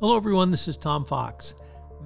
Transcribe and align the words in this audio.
Hello, 0.00 0.16
everyone. 0.16 0.50
This 0.50 0.66
is 0.66 0.78
Tom 0.78 1.04
Fox. 1.04 1.52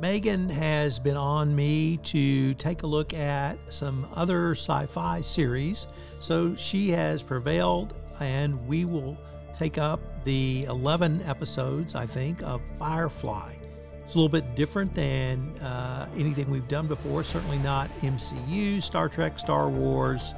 Megan 0.00 0.50
has 0.50 0.98
been 0.98 1.17
on 1.17 1.54
me 1.54 1.99
to 1.99 2.53
take 2.55 2.83
a 2.83 2.89
look 2.89 3.15
at 3.15 3.57
some 3.73 4.09
other 4.17 4.51
sci 4.51 4.87
fi 4.87 5.21
series. 5.21 5.87
So 6.19 6.57
she 6.57 6.91
has 6.91 7.22
prevailed, 7.22 7.95
and 8.19 8.67
we 8.67 8.85
will 8.85 9.17
take 9.57 9.79
up 9.79 10.01
the 10.25 10.65
11 10.65 11.22
episodes, 11.22 11.95
I 11.95 12.04
think, 12.04 12.43
of 12.43 12.61
Firefly. 12.80 13.54
It's 14.02 14.16
a 14.16 14.18
little 14.18 14.29
bit 14.29 14.56
different 14.56 14.92
than 14.92 15.56
uh, 15.58 16.08
anything 16.16 16.50
we've 16.50 16.66
done 16.66 16.88
before, 16.88 17.22
certainly 17.22 17.58
not 17.58 17.96
MCU, 18.00 18.82
Star 18.82 19.08
Trek, 19.08 19.38
Star 19.38 19.68
Wars, 19.70 20.34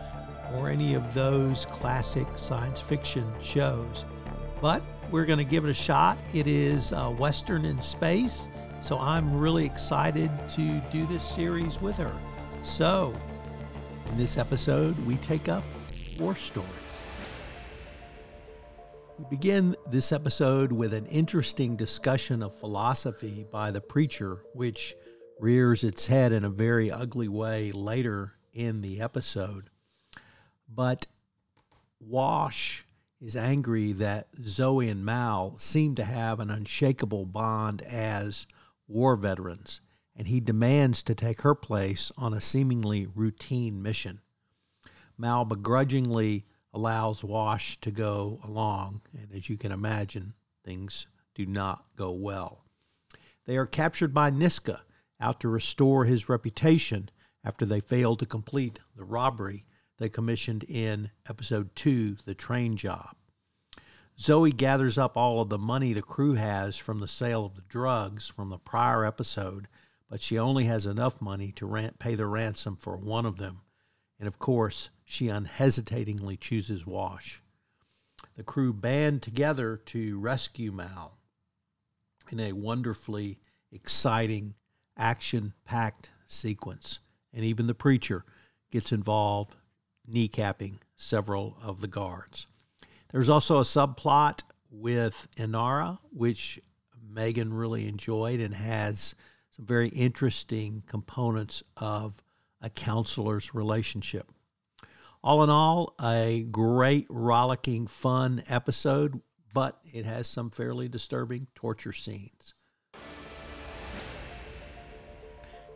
or 0.52 0.68
any 0.68 0.92
of 0.92 1.14
those 1.14 1.64
classic 1.70 2.26
science 2.36 2.80
fiction 2.80 3.32
shows. 3.40 4.04
But 4.60 4.82
we're 5.10 5.26
going 5.26 5.38
to 5.38 5.44
give 5.44 5.64
it 5.64 5.70
a 5.70 5.74
shot. 5.74 6.18
It 6.34 6.46
is 6.46 6.92
uh, 6.92 7.10
Western 7.10 7.64
in 7.64 7.80
space, 7.80 8.48
so 8.80 8.98
I'm 8.98 9.38
really 9.38 9.64
excited 9.64 10.30
to 10.50 10.80
do 10.90 11.06
this 11.06 11.24
series 11.24 11.80
with 11.80 11.96
her. 11.96 12.14
So, 12.62 13.14
in 14.10 14.16
this 14.16 14.36
episode, 14.36 14.98
we 15.06 15.16
take 15.16 15.48
up 15.48 15.64
war 16.18 16.34
stories. 16.34 16.70
We 19.18 19.24
begin 19.30 19.76
this 19.90 20.12
episode 20.12 20.72
with 20.72 20.92
an 20.92 21.06
interesting 21.06 21.76
discussion 21.76 22.42
of 22.42 22.58
philosophy 22.58 23.46
by 23.50 23.70
the 23.70 23.80
preacher, 23.80 24.38
which 24.54 24.94
rears 25.40 25.84
its 25.84 26.06
head 26.06 26.32
in 26.32 26.44
a 26.44 26.50
very 26.50 26.90
ugly 26.90 27.28
way 27.28 27.70
later 27.70 28.32
in 28.52 28.80
the 28.80 29.00
episode. 29.00 29.70
But 30.68 31.06
Wash 32.00 32.85
is 33.20 33.36
angry 33.36 33.92
that 33.92 34.28
Zoe 34.46 34.88
and 34.88 35.04
Mal 35.04 35.56
seem 35.58 35.94
to 35.94 36.04
have 36.04 36.38
an 36.38 36.50
unshakable 36.50 37.26
bond 37.26 37.82
as 37.82 38.46
war 38.86 39.16
veterans, 39.16 39.80
and 40.14 40.28
he 40.28 40.40
demands 40.40 41.02
to 41.02 41.14
take 41.14 41.42
her 41.42 41.54
place 41.54 42.12
on 42.16 42.34
a 42.34 42.40
seemingly 42.40 43.06
routine 43.06 43.82
mission. 43.82 44.20
Mal 45.18 45.44
begrudgingly 45.44 46.44
allows 46.74 47.24
Wash 47.24 47.80
to 47.80 47.90
go 47.90 48.38
along, 48.44 49.00
and 49.18 49.32
as 49.32 49.48
you 49.48 49.56
can 49.56 49.72
imagine, 49.72 50.34
things 50.64 51.06
do 51.34 51.46
not 51.46 51.84
go 51.96 52.12
well. 52.12 52.64
They 53.46 53.56
are 53.56 53.66
captured 53.66 54.12
by 54.12 54.30
Niska, 54.30 54.80
out 55.18 55.40
to 55.40 55.48
restore 55.48 56.04
his 56.04 56.28
reputation 56.28 57.08
after 57.42 57.64
they 57.64 57.80
failed 57.80 58.18
to 58.18 58.26
complete 58.26 58.80
the 58.94 59.04
robbery 59.04 59.64
they 59.98 60.08
commissioned 60.08 60.64
in 60.64 61.10
episode 61.28 61.74
2, 61.74 62.18
The 62.24 62.34
Train 62.34 62.76
Job. 62.76 63.16
Zoe 64.18 64.52
gathers 64.52 64.96
up 64.96 65.16
all 65.16 65.40
of 65.40 65.48
the 65.48 65.58
money 65.58 65.92
the 65.92 66.02
crew 66.02 66.34
has 66.34 66.76
from 66.76 66.98
the 66.98 67.08
sale 67.08 67.44
of 67.44 67.54
the 67.54 67.64
drugs 67.68 68.28
from 68.28 68.48
the 68.48 68.58
prior 68.58 69.04
episode, 69.04 69.68
but 70.08 70.22
she 70.22 70.38
only 70.38 70.64
has 70.64 70.86
enough 70.86 71.20
money 71.20 71.52
to 71.52 71.66
rent, 71.66 71.98
pay 71.98 72.14
the 72.14 72.26
ransom 72.26 72.76
for 72.76 72.96
one 72.96 73.26
of 73.26 73.36
them. 73.36 73.60
And 74.18 74.26
of 74.26 74.38
course, 74.38 74.88
she 75.04 75.28
unhesitatingly 75.28 76.38
chooses 76.38 76.86
Wash. 76.86 77.42
The 78.36 78.42
crew 78.42 78.72
band 78.72 79.22
together 79.22 79.76
to 79.86 80.18
rescue 80.18 80.72
Mal 80.72 81.18
in 82.30 82.40
a 82.40 82.52
wonderfully 82.52 83.38
exciting, 83.70 84.54
action 84.96 85.52
packed 85.64 86.10
sequence. 86.26 87.00
And 87.34 87.44
even 87.44 87.66
the 87.66 87.74
preacher 87.74 88.24
gets 88.70 88.92
involved 88.92 89.56
kneecapping 90.10 90.78
several 90.96 91.56
of 91.62 91.80
the 91.80 91.88
guards. 91.88 92.46
There's 93.12 93.28
also 93.28 93.58
a 93.58 93.62
subplot 93.62 94.40
with 94.70 95.28
Inara, 95.36 95.98
which 96.10 96.60
Megan 97.08 97.52
really 97.52 97.88
enjoyed 97.88 98.40
and 98.40 98.54
has 98.54 99.14
some 99.50 99.64
very 99.64 99.88
interesting 99.88 100.82
components 100.86 101.62
of 101.76 102.22
a 102.60 102.70
counselor's 102.70 103.54
relationship. 103.54 104.30
All 105.22 105.42
in 105.42 105.50
all, 105.50 105.94
a 106.00 106.46
great, 106.50 107.06
rollicking, 107.08 107.86
fun 107.86 108.44
episode, 108.48 109.20
but 109.54 109.78
it 109.92 110.04
has 110.04 110.28
some 110.28 110.50
fairly 110.50 110.88
disturbing 110.88 111.46
torture 111.54 111.92
scenes. 111.92 112.54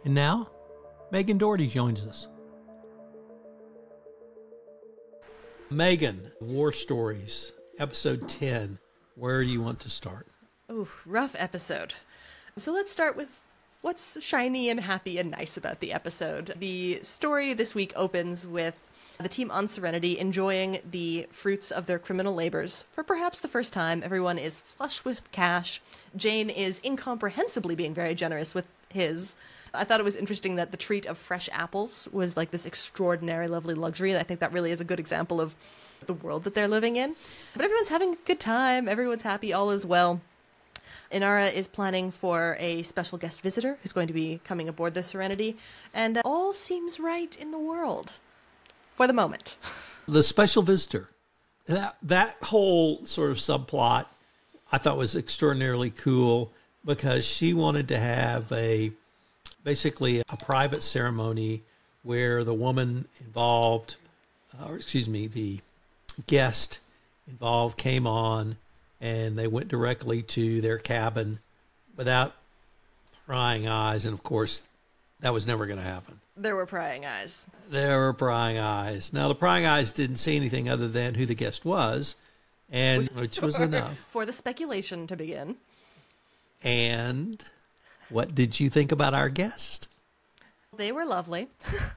And 0.04 0.14
now, 0.14 0.50
Megan 1.10 1.38
Dougherty 1.38 1.66
joins 1.66 2.00
us. 2.02 2.28
Megan, 5.72 6.32
War 6.40 6.72
Stories, 6.72 7.52
episode 7.78 8.28
10. 8.28 8.76
Where 9.14 9.44
do 9.44 9.48
you 9.48 9.62
want 9.62 9.78
to 9.80 9.88
start? 9.88 10.26
Oh, 10.68 10.88
rough 11.06 11.36
episode. 11.38 11.94
So 12.56 12.72
let's 12.72 12.90
start 12.90 13.16
with 13.16 13.40
what's 13.80 14.20
shiny 14.20 14.68
and 14.68 14.80
happy 14.80 15.18
and 15.18 15.30
nice 15.30 15.56
about 15.56 15.78
the 15.78 15.92
episode. 15.92 16.54
The 16.58 16.98
story 17.02 17.54
this 17.54 17.72
week 17.72 17.92
opens 17.94 18.44
with 18.44 18.76
the 19.20 19.28
team 19.28 19.48
on 19.52 19.68
Serenity 19.68 20.18
enjoying 20.18 20.80
the 20.90 21.28
fruits 21.30 21.70
of 21.70 21.86
their 21.86 22.00
criminal 22.00 22.34
labors. 22.34 22.84
For 22.90 23.04
perhaps 23.04 23.38
the 23.38 23.46
first 23.46 23.72
time, 23.72 24.02
everyone 24.04 24.38
is 24.38 24.58
flush 24.58 25.04
with 25.04 25.30
cash. 25.30 25.80
Jayne 26.16 26.50
is 26.50 26.80
incomprehensibly 26.80 27.76
being 27.76 27.94
very 27.94 28.16
generous 28.16 28.56
with 28.56 28.66
his. 28.88 29.36
I 29.72 29.84
thought 29.84 30.00
it 30.00 30.04
was 30.04 30.16
interesting 30.16 30.56
that 30.56 30.70
the 30.70 30.76
treat 30.76 31.06
of 31.06 31.18
fresh 31.18 31.48
apples 31.52 32.08
was 32.12 32.36
like 32.36 32.50
this 32.50 32.66
extraordinary, 32.66 33.48
lovely 33.48 33.74
luxury. 33.74 34.10
And 34.10 34.18
I 34.18 34.22
think 34.22 34.40
that 34.40 34.52
really 34.52 34.70
is 34.70 34.80
a 34.80 34.84
good 34.84 35.00
example 35.00 35.40
of 35.40 35.54
the 36.06 36.14
world 36.14 36.44
that 36.44 36.54
they're 36.54 36.68
living 36.68 36.96
in. 36.96 37.14
But 37.54 37.64
everyone's 37.64 37.88
having 37.88 38.14
a 38.14 38.26
good 38.26 38.40
time. 38.40 38.88
Everyone's 38.88 39.22
happy. 39.22 39.52
All 39.52 39.70
is 39.70 39.86
well. 39.86 40.20
Inara 41.12 41.52
is 41.52 41.66
planning 41.66 42.10
for 42.10 42.56
a 42.60 42.82
special 42.82 43.18
guest 43.18 43.42
visitor 43.42 43.78
who's 43.82 43.92
going 43.92 44.06
to 44.06 44.12
be 44.12 44.40
coming 44.44 44.68
aboard 44.68 44.94
the 44.94 45.02
Serenity, 45.02 45.56
and 45.92 46.18
uh, 46.18 46.22
all 46.24 46.52
seems 46.52 47.00
right 47.00 47.36
in 47.36 47.50
the 47.50 47.58
world 47.58 48.12
for 48.94 49.06
the 49.06 49.12
moment. 49.12 49.56
The 50.08 50.24
special 50.24 50.62
visitor. 50.64 51.08
That 51.66 51.94
that 52.02 52.36
whole 52.42 53.06
sort 53.06 53.30
of 53.30 53.36
subplot 53.36 54.06
I 54.72 54.78
thought 54.78 54.96
was 54.96 55.14
extraordinarily 55.14 55.90
cool 55.90 56.52
because 56.84 57.24
she 57.24 57.52
wanted 57.52 57.88
to 57.88 57.98
have 57.98 58.50
a 58.52 58.92
basically 59.64 60.22
a 60.28 60.36
private 60.36 60.82
ceremony 60.82 61.62
where 62.02 62.44
the 62.44 62.54
woman 62.54 63.06
involved, 63.20 63.96
uh, 64.58 64.68
or 64.68 64.76
excuse 64.76 65.08
me, 65.08 65.26
the 65.26 65.60
guest 66.26 66.80
involved 67.28 67.76
came 67.76 68.06
on 68.06 68.56
and 69.00 69.38
they 69.38 69.46
went 69.46 69.68
directly 69.68 70.22
to 70.22 70.60
their 70.60 70.78
cabin 70.78 71.38
without 71.96 72.34
prying 73.26 73.66
eyes. 73.66 74.04
And 74.04 74.14
of 74.14 74.22
course, 74.22 74.66
that 75.20 75.32
was 75.32 75.46
never 75.46 75.66
going 75.66 75.78
to 75.78 75.84
happen. 75.84 76.20
There 76.36 76.56
were 76.56 76.66
prying 76.66 77.04
eyes. 77.04 77.46
There 77.70 77.98
were 77.98 78.12
prying 78.12 78.58
eyes. 78.58 79.12
Now, 79.12 79.28
the 79.28 79.34
prying 79.34 79.66
eyes 79.66 79.92
didn't 79.92 80.16
see 80.16 80.36
anything 80.36 80.68
other 80.68 80.88
than 80.88 81.14
who 81.14 81.26
the 81.26 81.34
guest 81.34 81.64
was, 81.64 82.16
and 82.70 83.08
which 83.14 83.40
was 83.40 83.58
enough. 83.58 83.96
For 84.08 84.24
the 84.24 84.32
speculation 84.32 85.06
to 85.08 85.16
begin. 85.16 85.56
And 86.62 87.42
what 88.10 88.34
did 88.34 88.60
you 88.60 88.68
think 88.68 88.92
about 88.92 89.14
our 89.14 89.28
guest? 89.28 89.88
They 90.76 90.92
were 90.92 91.04
lovely. 91.04 91.48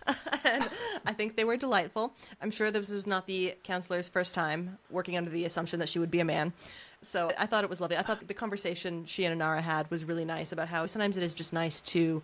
and 0.46 0.70
I 1.06 1.14
think 1.14 1.36
they 1.36 1.44
were 1.44 1.58
delightful. 1.58 2.14
I'm 2.42 2.52
sure 2.52 2.72
this 2.72 2.90
was 2.90 3.08
not 3.08 3.28
the 3.28 3.56
counselor's 3.64 4.10
first 4.10 4.34
time 4.34 4.78
working 4.90 5.16
under 5.16 5.30
the 5.30 5.46
assumption 5.46 5.80
that 5.80 5.90
she 5.90 6.00
would 6.00 6.12
be 6.12 6.20
a 6.20 6.26
man. 6.26 6.54
So 7.02 7.32
I 7.38 7.46
thought 7.46 7.64
it 7.64 7.70
was 7.70 7.82
lovely. 7.82 7.98
I 7.98 8.02
thought 8.02 8.28
the 8.28 8.34
conversation 8.34 9.06
she 9.06 9.26
and 9.26 9.40
Inara 9.40 9.62
had 9.62 9.90
was 9.92 10.06
really 10.06 10.26
nice 10.26 10.52
about 10.52 10.70
how 10.70 10.86
sometimes 10.86 11.18
it 11.18 11.24
is 11.24 11.34
just 11.34 11.54
nice 11.54 11.82
to 11.82 12.22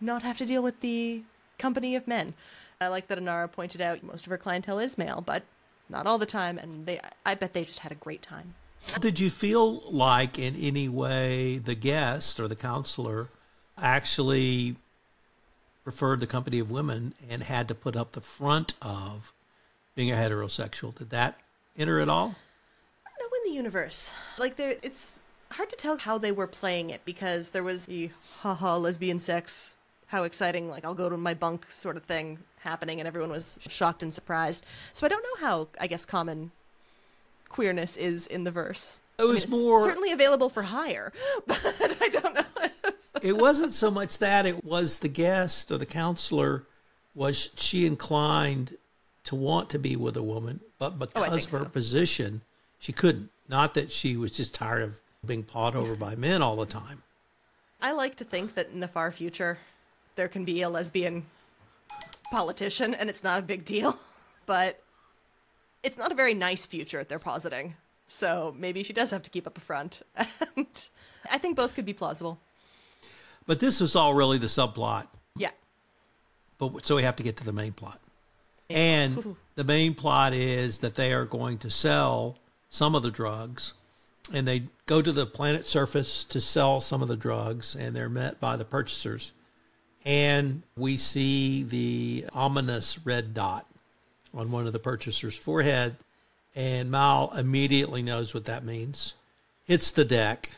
not 0.00 0.22
have 0.22 0.38
to 0.38 0.46
deal 0.46 0.62
with 0.62 0.80
the 0.80 1.22
company 1.58 1.96
of 1.96 2.06
men. 2.06 2.34
I 2.80 2.88
like 2.88 3.08
that 3.08 3.18
Inara 3.18 3.50
pointed 3.50 3.80
out 3.80 4.02
most 4.02 4.26
of 4.26 4.30
her 4.30 4.38
clientele 4.38 4.78
is 4.78 4.98
male, 4.98 5.22
but 5.24 5.42
not 5.88 6.06
all 6.06 6.18
the 6.18 6.26
time, 6.26 6.58
and 6.58 6.84
they 6.86 7.00
I 7.24 7.34
bet 7.34 7.52
they 7.52 7.64
just 7.64 7.80
had 7.80 7.92
a 7.92 7.96
great 7.96 8.22
time. 8.22 8.54
Did 9.00 9.20
you 9.20 9.30
feel 9.30 9.82
like 9.90 10.38
in 10.38 10.56
any 10.56 10.88
way 10.88 11.58
the 11.58 11.74
guest 11.74 12.40
or 12.40 12.48
the 12.48 12.56
counselor 12.56 13.28
actually 13.76 14.76
preferred 15.84 16.20
the 16.20 16.26
company 16.26 16.58
of 16.58 16.70
women 16.70 17.14
and 17.28 17.42
had 17.42 17.68
to 17.68 17.74
put 17.74 17.94
up 17.94 18.12
the 18.12 18.20
front 18.20 18.74
of 18.80 19.32
being 19.94 20.10
a 20.10 20.14
heterosexual? 20.14 20.94
Did 20.94 21.10
that 21.10 21.38
enter 21.76 22.00
at 22.00 22.08
all? 22.08 22.36
Know 23.20 23.26
in 23.44 23.50
the 23.50 23.56
universe. 23.56 24.12
Like 24.38 24.56
there 24.56 24.74
it's 24.82 25.22
hard 25.50 25.70
to 25.70 25.76
tell 25.76 25.98
how 25.98 26.18
they 26.18 26.32
were 26.32 26.46
playing 26.46 26.90
it 26.90 27.02
because 27.04 27.50
there 27.50 27.62
was 27.62 27.86
the 27.86 28.10
haha 28.40 28.76
lesbian 28.76 29.18
sex, 29.18 29.76
how 30.06 30.24
exciting, 30.24 30.68
like 30.68 30.84
I'll 30.84 30.94
go 30.94 31.08
to 31.08 31.16
my 31.16 31.34
bunk 31.34 31.70
sort 31.70 31.96
of 31.96 32.04
thing 32.04 32.38
happening 32.60 33.00
and 33.00 33.06
everyone 33.06 33.30
was 33.30 33.58
shocked 33.68 34.02
and 34.02 34.12
surprised. 34.12 34.66
So 34.92 35.06
I 35.06 35.08
don't 35.08 35.22
know 35.22 35.46
how 35.46 35.68
I 35.80 35.86
guess 35.86 36.04
common 36.04 36.50
queerness 37.56 37.96
is 37.96 38.26
in 38.26 38.44
the 38.44 38.50
verse. 38.50 39.00
It 39.18 39.24
was 39.24 39.46
I 39.46 39.56
mean, 39.56 39.62
more 39.62 39.82
certainly 39.82 40.12
available 40.12 40.50
for 40.50 40.62
hire, 40.62 41.10
but 41.46 41.58
I 42.00 42.08
don't 42.08 42.34
know. 42.34 42.90
it 43.22 43.38
wasn't 43.38 43.72
so 43.74 43.90
much 43.90 44.18
that 44.18 44.44
it 44.44 44.62
was 44.62 44.98
the 44.98 45.08
guest 45.08 45.72
or 45.72 45.78
the 45.78 45.86
counselor 45.86 46.64
was 47.14 47.48
she 47.56 47.86
inclined 47.86 48.76
to 49.24 49.34
want 49.34 49.70
to 49.70 49.78
be 49.78 49.96
with 49.96 50.18
a 50.18 50.22
woman, 50.22 50.60
but 50.78 50.92
Oh, 51.00 51.24
because 51.24 51.46
of 51.46 51.50
her 51.52 51.58
so. 51.60 51.70
position, 51.70 52.42
she 52.78 52.92
couldn't. 52.92 53.30
Not 53.48 53.72
that 53.72 53.90
she 53.90 54.18
was 54.18 54.32
just 54.32 54.54
tired 54.54 54.82
of 54.82 54.94
being 55.24 55.42
pawed 55.42 55.74
over 55.74 55.94
by 55.96 56.14
men 56.14 56.42
all 56.42 56.56
the 56.56 56.66
time. 56.66 57.02
I 57.80 57.92
like 57.92 58.16
to 58.16 58.24
think 58.24 58.54
that 58.54 58.68
in 58.70 58.80
the 58.80 58.88
far 58.88 59.10
future, 59.12 59.58
there 60.16 60.28
can 60.28 60.44
be 60.44 60.60
a 60.60 60.68
lesbian 60.68 61.24
politician 62.30 62.92
and 62.94 63.08
it's 63.08 63.24
not 63.24 63.38
a 63.38 63.42
big 63.42 63.64
deal. 63.64 63.96
But 64.46 64.80
it's 65.82 65.98
not 65.98 66.12
a 66.12 66.14
very 66.14 66.34
nice 66.34 66.66
future 66.66 67.04
they're 67.04 67.18
positing. 67.18 67.74
So 68.08 68.54
maybe 68.56 68.82
she 68.82 68.92
does 68.92 69.10
have 69.10 69.22
to 69.24 69.30
keep 69.30 69.46
up 69.46 69.56
a 69.56 69.60
front. 69.60 70.02
And 70.56 70.88
I 71.32 71.38
think 71.38 71.56
both 71.56 71.74
could 71.74 71.84
be 71.84 71.92
plausible. 71.92 72.38
But 73.46 73.58
this 73.58 73.80
is 73.80 73.96
all 73.96 74.14
really 74.14 74.38
the 74.38 74.46
subplot. 74.46 75.06
Yeah. 75.36 75.50
But 76.58 76.86
so 76.86 76.96
we 76.96 77.02
have 77.02 77.16
to 77.16 77.22
get 77.22 77.36
to 77.38 77.44
the 77.44 77.52
main 77.52 77.72
plot. 77.72 78.00
And 78.70 79.36
the 79.54 79.64
main 79.64 79.94
plot 79.94 80.32
is 80.34 80.80
that 80.80 80.94
they 80.94 81.12
are 81.12 81.24
going 81.24 81.58
to 81.58 81.70
sell 81.70 82.38
some 82.70 82.94
of 82.94 83.02
the 83.02 83.10
drugs 83.10 83.72
and 84.32 84.46
they 84.46 84.64
go 84.86 85.02
to 85.02 85.12
the 85.12 85.26
planet 85.26 85.66
surface 85.66 86.24
to 86.24 86.40
sell 86.40 86.80
some 86.80 87.02
of 87.02 87.08
the 87.08 87.16
drugs 87.16 87.76
and 87.76 87.94
they're 87.94 88.08
met 88.08 88.40
by 88.40 88.56
the 88.56 88.64
purchasers. 88.64 89.32
And 90.04 90.62
we 90.76 90.96
see 90.96 91.62
the 91.62 92.26
ominous 92.32 92.98
red 93.04 93.34
dot 93.34 93.66
on 94.36 94.50
one 94.50 94.66
of 94.66 94.72
the 94.72 94.78
purchaser's 94.78 95.36
forehead 95.36 95.96
and 96.54 96.90
Mal 96.90 97.32
immediately 97.36 98.02
knows 98.02 98.32
what 98.32 98.46
that 98.46 98.64
means. 98.64 99.14
Hits 99.64 99.90
the 99.90 100.04
deck 100.04 100.50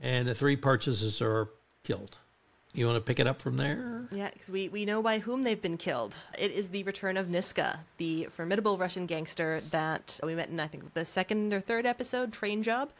and 0.00 0.28
the 0.28 0.34
three 0.34 0.56
purchasers 0.56 1.22
are 1.22 1.48
killed. 1.82 2.18
You 2.74 2.86
want 2.86 2.96
to 2.96 3.00
pick 3.00 3.20
it 3.20 3.26
up 3.28 3.40
from 3.40 3.56
there? 3.56 4.02
Yeah, 4.10 4.30
because 4.32 4.50
we, 4.50 4.68
we 4.68 4.84
know 4.84 5.00
by 5.00 5.20
whom 5.20 5.44
they've 5.44 5.60
been 5.60 5.76
killed. 5.76 6.12
It 6.36 6.50
is 6.50 6.70
the 6.70 6.82
return 6.82 7.16
of 7.16 7.28
Niska, 7.28 7.78
the 7.98 8.24
formidable 8.24 8.76
Russian 8.76 9.06
gangster 9.06 9.60
that 9.70 10.18
we 10.24 10.34
met 10.34 10.48
in, 10.48 10.58
I 10.58 10.66
think, 10.66 10.92
the 10.92 11.04
second 11.04 11.54
or 11.54 11.60
third 11.60 11.86
episode, 11.86 12.32
Train 12.32 12.64
Job. 12.64 12.90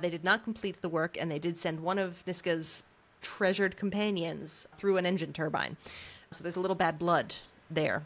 They 0.00 0.10
did 0.10 0.22
not 0.22 0.44
complete 0.44 0.82
the 0.82 0.88
work, 0.90 1.16
and 1.18 1.30
they 1.30 1.38
did 1.38 1.56
send 1.56 1.80
one 1.80 1.98
of 1.98 2.22
Niska's 2.26 2.84
treasured 3.22 3.78
companions 3.78 4.66
through 4.76 4.98
an 4.98 5.06
engine 5.06 5.32
turbine. 5.32 5.78
So 6.30 6.42
there's 6.42 6.56
a 6.56 6.60
little 6.60 6.76
bad 6.76 6.98
blood 6.98 7.34
there. 7.70 8.02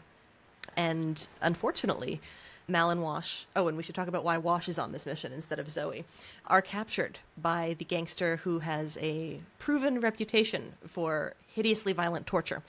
And 0.75 1.27
unfortunately, 1.41 2.19
Mal 2.67 2.89
and 2.89 3.01
Wash, 3.01 3.47
oh, 3.55 3.67
and 3.67 3.77
we 3.77 3.83
should 3.83 3.95
talk 3.95 4.07
about 4.07 4.25
why 4.25 4.37
Wash 4.37 4.67
is 4.67 4.77
on 4.77 4.91
this 4.91 5.05
mission 5.05 5.31
instead 5.31 5.59
of 5.59 5.69
Zoe, 5.69 6.03
are 6.47 6.61
captured 6.61 7.19
by 7.37 7.75
the 7.79 7.85
gangster 7.85 8.37
who 8.37 8.59
has 8.59 8.97
a 9.01 9.39
proven 9.57 10.01
reputation 10.01 10.73
for 10.85 11.33
hideously 11.47 11.93
violent 11.93 12.27
torture. 12.27 12.61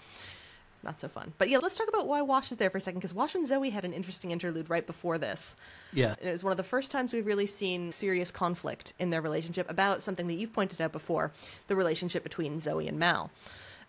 Not 0.85 1.01
so 1.01 1.09
fun. 1.09 1.33
But 1.39 1.49
yeah, 1.49 1.59
let's 1.59 1.77
talk 1.77 1.89
about 1.89 2.07
why 2.07 2.23
Wash 2.23 2.53
is 2.53 2.59
there 2.59 2.71
for 2.71 2.79
a 2.79 2.81
second, 2.81 3.01
because 3.01 3.13
Wash 3.13 3.35
and 3.35 3.45
Zoe 3.45 3.71
had 3.71 3.85
an 3.85 3.93
interesting 3.93 4.31
interlude 4.31 4.71
right 4.71 4.87
before 4.87 5.19
this. 5.19 5.57
Yeah. 5.93 6.15
And 6.21 6.29
it 6.29 6.31
was 6.31 6.45
one 6.45 6.53
of 6.53 6.57
the 6.57 6.63
first 6.63 6.93
times 6.93 7.13
we've 7.13 7.27
really 7.27 7.47
seen 7.47 7.91
serious 7.91 8.31
conflict 8.31 8.93
in 9.01 9.11
their 9.11 9.21
relationship 9.21 9.69
about 9.69 10.03
something 10.03 10.29
that 10.29 10.35
you've 10.35 10.53
pointed 10.53 10.81
out 10.81 10.93
before 10.93 11.33
the 11.67 11.75
relationship 11.75 12.23
between 12.23 12.61
Zoe 12.61 12.87
and 12.87 12.99
Mal. 12.99 13.33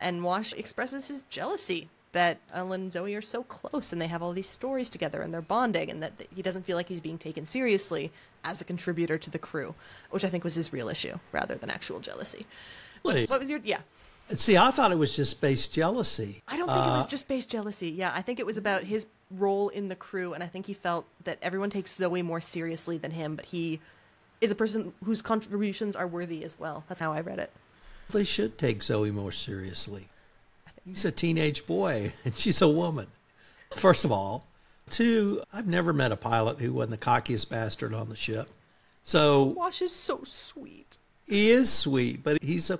And 0.01 0.23
Wash 0.23 0.53
expresses 0.53 1.09
his 1.09 1.23
jealousy 1.29 1.89
that 2.11 2.39
Ellen 2.53 2.81
and 2.81 2.94
Zoe 2.94 3.15
are 3.15 3.21
so 3.21 3.44
close 3.44 3.94
and 3.94 4.01
they 4.01 4.07
have 4.07 4.23
all 4.23 4.33
these 4.33 4.50
stories 4.50 4.89
together 4.89 5.21
and 5.21 5.33
they're 5.33 5.41
bonding 5.41 5.91
and 5.91 6.01
that 6.01 6.13
he 6.35 6.41
doesn't 6.41 6.65
feel 6.65 6.75
like 6.75 6.88
he's 6.88 7.01
being 7.01 7.17
taken 7.17 7.45
seriously 7.45 8.11
as 8.44 8.61
a 8.61 8.65
contributor 8.65 9.17
to 9.17 9.29
the 9.29 9.39
crew, 9.39 9.75
which 10.09 10.25
I 10.25 10.29
think 10.29 10.44
was 10.44 10.56
his 10.56 10.73
real 10.73 10.89
issue 10.89 11.19
rather 11.31 11.56
than 11.56 11.69
actual 11.69 12.00
jealousy. 12.00 12.45
What, 13.01 13.13
Please. 13.13 13.29
what 13.29 13.39
was 13.39 13.50
your 13.50 13.59
yeah? 13.63 13.81
See, 14.35 14.57
I 14.57 14.69
thought 14.69 14.91
it 14.91 14.97
was 14.97 15.15
just 15.15 15.41
base 15.41 15.67
jealousy. 15.67 16.44
I 16.47 16.56
don't 16.56 16.67
think 16.67 16.77
it 16.85 16.91
was 16.91 17.06
uh, 17.06 17.07
just 17.07 17.27
base 17.27 17.47
jealousy. 17.47 17.89
Yeah, 17.89 18.11
I 18.13 18.21
think 18.21 18.39
it 18.39 18.45
was 18.45 18.57
about 18.57 18.83
his 18.83 19.07
role 19.31 19.69
in 19.69 19.88
the 19.88 19.95
crew, 19.95 20.33
and 20.33 20.44
I 20.44 20.47
think 20.47 20.67
he 20.67 20.73
felt 20.73 21.07
that 21.23 21.39
everyone 21.41 21.71
takes 21.71 21.95
Zoe 21.95 22.21
more 22.21 22.39
seriously 22.39 23.00
than 23.00 23.09
him, 23.09 23.35
but 23.35 23.45
he 23.45 23.79
is 24.39 24.51
a 24.51 24.56
person 24.56 24.94
whose 25.03 25.23
contributions 25.23 25.95
are 25.95 26.06
worthy 26.06 26.44
as 26.44 26.59
well. 26.59 26.83
That's 26.88 27.01
how 27.01 27.11
I 27.11 27.21
read 27.21 27.39
it. 27.39 27.51
They 28.11 28.23
should 28.23 28.57
take 28.59 28.83
Zoe 28.83 29.09
more 29.09 29.31
seriously. 29.31 30.09
He's 30.86 31.06
a 31.06 31.12
teenage 31.12 31.66
boy, 31.66 32.14
and 32.26 32.36
she's 32.38 32.62
a 32.62 32.68
woman. 32.68 33.08
First 33.72 34.06
of 34.06 34.12
all, 34.12 34.48
two, 34.90 35.42
I've 35.54 35.68
never 35.68 35.94
met 35.94 36.12
a 36.12 36.18
pilot 36.18 36.60
who 36.60 36.74
wasn't 36.74 37.00
the 37.00 37.06
cockiest 37.06 37.50
bastard 37.50 37.94
on 37.94 38.10
the 38.10 38.16
ship. 38.16 38.50
So 39.04 39.44
Wash 39.44 39.81
is 39.81 39.94
so 39.94 40.22
sweet. 40.24 40.98
he 41.28 41.52
is 41.52 41.72
sweet, 41.72 42.24
but 42.24 42.42
he's 42.44 42.70
a 42.70 42.80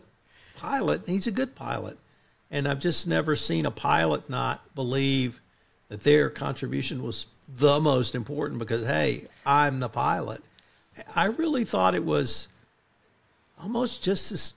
pilot. 0.56 1.01
And 1.06 1.16
he's 1.16 1.28
a 1.28 1.31
good 1.31 1.56
pilot, 1.56 1.98
and 2.51 2.68
I've 2.68 2.80
just 2.80 3.07
never 3.07 3.36
seen 3.36 3.66
a 3.66 3.72
pilot 3.72 4.30
not 4.30 4.75
believe 4.75 5.42
that 5.90 6.01
their 6.01 6.30
contribution 6.30 7.04
was 7.04 7.25
the 7.57 7.80
most 7.80 8.16
important 8.16 8.60
because 8.60 8.86
hey, 8.86 9.25
I'm 9.46 9.80
the 9.80 9.90
pilot. 9.90 10.42
I 11.16 11.25
really 11.25 11.66
thought 11.66 11.96
it 11.96 12.06
was 12.06 12.48
almost 13.60 14.04
just 14.04 14.30
this 14.30 14.54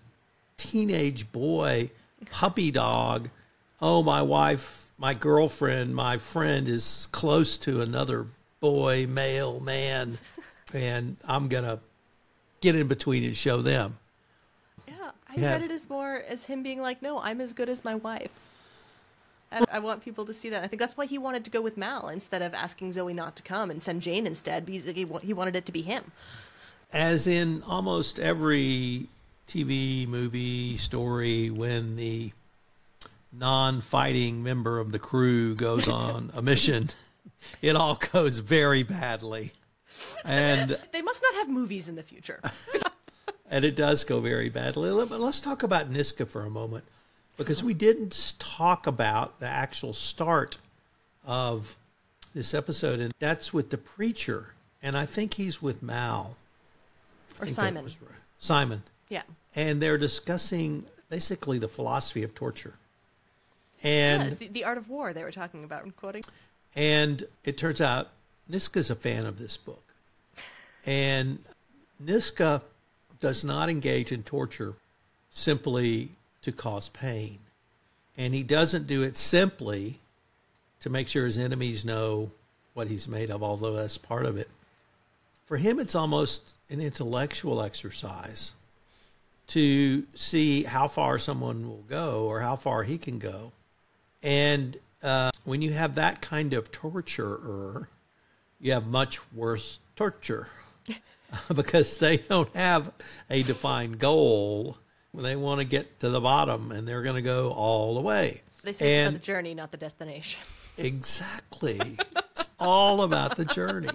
teenage 0.57 1.31
boy, 1.33 1.91
puppy 2.31 2.71
dog. 2.71 3.29
Oh, 3.81 4.03
my 4.03 4.23
wife, 4.23 4.91
my 4.99 5.15
girlfriend, 5.15 5.95
my 5.95 6.19
friend 6.19 6.69
is 6.69 7.09
close 7.13 7.59
to 7.59 7.81
another 7.81 8.27
boy, 8.61 9.07
male, 9.09 9.59
man, 9.61 10.19
and 10.73 11.17
I'm 11.27 11.49
going 11.49 11.65
to 11.65 11.81
get 12.61 12.77
in 12.77 12.87
between 12.87 13.25
and 13.25 13.37
show 13.37 13.61
them. 13.61 13.99
Yeah, 14.87 15.11
I 15.29 15.41
Yeah. 15.41 15.53
read 15.53 15.63
it 15.63 15.71
as 15.73 15.91
more 15.91 16.23
as 16.29 16.45
him 16.45 16.63
being 16.63 16.81
like, 16.81 17.03
"No, 17.03 17.19
I'm 17.21 17.41
as 17.41 17.53
good 17.53 17.69
as 17.69 17.85
my 17.85 17.97
wife." 17.97 18.31
And 19.51 19.67
I 19.71 19.81
want 19.81 20.03
people 20.05 20.25
to 20.27 20.33
see 20.33 20.49
that. 20.51 20.63
I 20.63 20.67
think 20.69 20.81
that's 20.81 20.97
why 20.97 21.05
he 21.07 21.19
wanted 21.19 21.45
to 21.45 21.51
go 21.51 21.61
with 21.61 21.77
Mal 21.77 22.09
instead 22.09 22.41
of 22.41 22.55
asking 22.55 22.93
Zoe 22.93 23.13
not 23.13 23.37
to 23.37 23.43
come 23.43 23.71
and 23.71 23.83
send 23.83 24.01
Jayne 24.01 24.27
instead. 24.27 24.65
Because 24.65 24.85
he 24.95 25.07
he 25.23 25.33
wanted 25.35 25.57
it 25.57 25.67
to 25.67 25.73
be 25.73 25.83
him. 25.83 26.13
as 26.93 27.27
in 27.27 27.63
almost 27.65 28.19
every 28.21 29.09
TV, 29.47 30.07
movie, 30.07 30.79
story, 30.79 31.51
when 31.51 31.97
the 31.97 32.33
non 33.33 33.81
fighting 33.81 34.43
member 34.43 34.79
of 34.79 34.93
the 34.93 34.99
crew 34.99 35.55
goes 35.55 35.89
on 35.89 36.31
a 36.35 36.43
mission, 36.43 36.91
it 37.63 37.77
all 37.77 37.97
goes 38.13 38.39
very 38.39 38.83
badly. 38.83 39.53
And 40.25 40.71
They 40.93 41.03
must 41.03 41.23
not 41.23 41.35
have 41.35 41.49
movies 41.49 41.89
in 41.89 41.97
the 41.97 42.03
future. 42.03 42.41
and 43.51 43.65
it 43.65 43.77
does 43.77 44.05
go 44.05 44.21
very 44.21 44.49
badly. 44.49 44.91
But 45.07 45.21
let's 45.21 45.41
talk 45.41 45.63
about 45.63 45.91
Niska 45.91 46.27
for 46.27 46.45
a 46.45 46.51
moment 46.51 46.85
because 47.37 47.63
we 47.63 47.75
didn't 47.75 48.35
talk 48.39 48.87
about 48.87 49.41
the 49.41 49.47
actual 49.47 49.93
start 49.93 50.59
of 51.27 51.77
this 52.35 52.55
episode, 52.55 53.01
and 53.01 53.13
that's 53.19 53.53
with 53.53 53.71
the 53.71 53.79
preacher. 53.79 54.55
And 54.83 54.97
I 54.97 55.07
think 55.07 55.35
he's 55.35 55.63
with 55.63 55.83
Mal. 55.83 56.37
Or 57.41 57.47
Simon. 57.47 57.85
right. 57.85 57.97
Simon. 58.39 58.83
Yeah. 59.09 59.23
and 59.55 59.81
they're 59.81 59.99
discussing 59.99 60.85
basically 61.11 61.59
the 61.59 61.69
philosophy 61.69 62.23
of 62.23 62.35
torture. 62.35 62.75
And 63.83 64.23
it's 64.23 64.39
the, 64.39 64.49
the 64.49 64.65
art 64.65 64.79
of 64.79 64.89
war 64.89 65.13
they 65.13 65.25
were 65.25 65.33
talking 65.33 65.65
about 65.65 65.85
and 65.85 65.95
quoting. 65.97 66.23
and 66.75 67.25
it 67.45 67.59
turns 67.59 67.81
out 67.81 68.09
Niska's 68.51 68.91
a 68.91 68.95
fan 68.95 69.27
of 69.27 69.39
this 69.39 69.57
book. 69.57 69.83
And 70.85 71.39
Niska 72.03 72.63
does 73.21 73.45
not 73.45 73.69
engage 73.69 74.13
in 74.13 74.23
torture 74.23 74.75
simply 75.31 76.11
to 76.43 76.53
cause 76.53 76.89
pain. 76.89 77.39
And 78.17 78.35
he 78.35 78.43
doesn't 78.43 78.87
do 78.87 79.03
it 79.03 79.17
simply 79.17 79.99
to 80.81 80.91
make 80.91 81.09
sure 81.09 81.25
his 81.25 81.39
enemies 81.39 81.85
know 81.85 82.31
what 82.75 82.89
he's 82.89 83.07
made 83.07 83.31
of, 83.31 83.43
although 83.43 83.75
that's 83.75 83.97
part 83.99 84.27
of 84.27 84.37
it. 84.37 84.49
For 85.47 85.57
him, 85.57 85.79
it's 85.79 85.95
almost 85.95 86.53
an 86.71 86.81
intellectual 86.81 87.63
exercise 87.63 88.53
to 89.49 90.07
see 90.15 90.63
how 90.63 90.89
far 90.89 91.19
someone 91.19 91.69
will 91.69 91.85
go 91.89 92.27
or 92.27 92.41
how 92.41 92.57
far 92.57 92.83
he 92.83 92.99
can 92.99 93.19
go. 93.19 93.53
And 94.23 94.77
uh, 95.03 95.31
when 95.45 95.63
you 95.63 95.73
have 95.73 95.97
that 95.97 96.21
kind 96.21 96.53
of 96.53 96.71
torturer, 96.71 97.89
you 98.61 98.73
have 98.73 98.87
much 98.87 99.21
worse 99.33 99.81
torture 99.97 100.49
because 101.55 101.99
they 101.99 102.19
don't 102.19 102.55
have 102.55 102.93
a 103.29 103.43
defined 103.43 103.99
goal. 103.99 104.79
They 105.15 105.37
want 105.37 105.61
to 105.61 105.67
get 105.67 106.01
to 106.01 106.09
the 106.09 106.21
bottom 106.21 106.73
and 106.73 106.87
they're 106.87 107.03
going 107.03 107.17
to 107.17 107.23
go 107.23 107.53
all 107.53 107.95
the 107.95 108.01
way. 108.01 108.41
They 108.63 108.73
say 108.73 109.01
it's 109.01 109.09
about 109.09 109.21
the 109.21 109.27
journey, 109.27 109.55
not 109.55 109.73
the 109.73 109.77
destination. 109.77 110.41
Exactly. 110.79 111.81
it's 112.37 112.47
all 112.59 113.03
about 113.03 113.37
the 113.37 113.45
journey. 113.45 113.91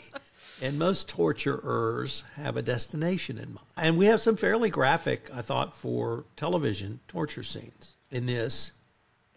And 0.62 0.80
most 0.80 1.08
torturers 1.08 2.24
have 2.36 2.58
a 2.58 2.62
destination 2.62 3.38
in 3.38 3.50
mind. 3.50 3.68
And 3.78 3.98
we 3.98 4.08
have 4.08 4.22
some 4.22 4.36
fairly 4.36 4.70
graphic, 4.70 5.30
I 5.34 5.42
thought, 5.42 5.76
for 5.76 6.26
television 6.36 7.00
torture 7.08 7.44
scenes 7.44 7.96
in 8.10 8.26
this. 8.26 8.72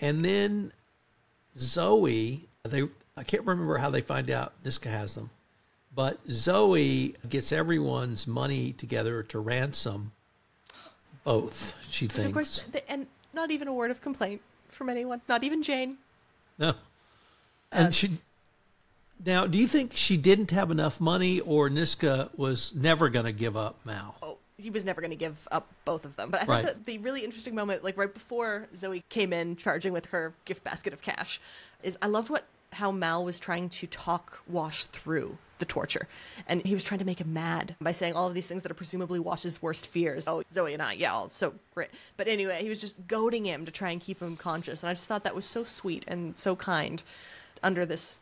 And 0.01 0.25
then 0.25 0.73
Zoe, 1.57 2.49
they 2.65 2.89
I 3.17 3.23
can't 3.23 3.45
remember 3.45 3.77
how 3.77 3.91
they 3.91 4.01
find 4.01 4.31
out 4.31 4.53
Niska 4.65 4.89
has 4.91 5.15
them, 5.15 5.31
but 5.95 6.19
Zoe 6.29 7.15
gets 7.29 7.53
everyone's 7.53 8.27
money 8.27 8.73
together 8.73 9.23
to 9.25 9.39
ransom 9.39 10.13
both, 11.25 11.75
she 11.91 12.07
thinks. 12.07 12.25
of 12.25 12.33
course, 12.33 12.67
and 12.89 13.07
not 13.35 13.51
even 13.51 13.69
a 13.69 13.75
word 13.75 13.91
of 13.91 14.01
complaint 14.01 14.41
from 14.69 14.89
anyone, 14.89 15.21
not 15.29 15.45
even 15.45 15.63
Jayne. 15.63 15.99
No. 16.59 16.71
Uh, 16.71 16.75
and 17.73 17.95
she 17.95 18.19
now, 19.25 19.47
do 19.47 19.59
you 19.59 19.67
think 19.67 19.93
she 19.95 20.17
didn't 20.17 20.51
have 20.51 20.71
enough 20.71 21.01
money 21.01 21.41
or 21.41 21.69
Niska 21.69 22.31
was 22.37 22.75
never 22.75 23.09
going 23.09 23.27
to 23.27 23.33
give 23.33 23.57
up 23.57 23.85
Mal? 23.85 24.15
Oh, 24.23 24.39
he 24.57 24.71
was 24.71 24.85
never 24.85 25.01
going 25.01 25.11
to 25.11 25.17
give 25.17 25.49
up 25.51 25.69
both 25.85 26.05
of 26.05 26.17
them. 26.17 26.31
But 26.31 26.43
I 26.43 26.45
Right. 26.47 26.67
thought 26.67 26.87
the 26.87 26.99
really 26.99 27.25
interesting 27.25 27.55
moment, 27.55 27.83
like 27.83 27.97
right 27.97 28.13
before 28.13 28.69
Zoe 28.75 29.03
came 29.09 29.33
in 29.33 29.57
charging 29.57 29.93
with 29.93 30.07
her 30.07 30.35
gift 30.45 30.65
basket 30.65 30.93
of 30.93 31.03
cash, 31.03 31.41
is 31.83 31.99
I 32.03 32.07
loved 32.07 32.31
what 32.31 32.45
how 32.73 32.93
Mal 32.93 33.25
was 33.25 33.41
trying 33.41 33.69
to 33.69 33.87
talk 33.89 34.41
Wash 34.47 34.85
through 34.85 35.37
the 35.59 35.65
torture, 35.65 36.07
and 36.47 36.65
he 36.65 36.73
was 36.73 36.85
trying 36.85 37.01
to 37.01 37.05
make 37.05 37.21
him 37.21 37.33
mad 37.33 37.75
by 37.81 37.91
saying 37.91 38.15
all 38.15 38.29
of 38.29 38.35
these 38.35 38.47
things 38.47 38.63
that 38.63 38.71
are 38.71 38.77
presumably 38.77 39.19
Wash's 39.19 39.61
worst 39.61 39.89
fears. 39.89 40.29
Oh, 40.29 40.43
Zoe 40.51 40.73
and 40.73 40.81
I, 40.81 40.93
yeah, 40.93 41.13
all 41.13 41.29
so 41.31 41.53
great. 41.75 41.89
But 42.17 42.29
anyway, 42.29 42.63
he 42.63 42.69
was 42.69 42.81
just 42.81 43.09
goading 43.09 43.45
him 43.45 43.67
to 43.67 43.73
try 43.73 43.91
and 43.91 44.01
keep 44.01 44.21
him 44.21 44.37
conscious, 44.37 44.83
and 44.83 44.89
I 44.91 44.93
just 44.93 45.07
thought 45.07 45.25
that 45.25 45.35
was 45.35 45.45
so 45.47 45.65
sweet 45.65 46.05
and 46.07 46.39
so 46.39 46.55
kind 46.55 47.03
under 47.63 47.85
this 47.85 48.21